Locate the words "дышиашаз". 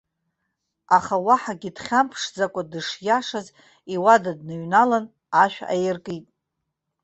2.71-3.47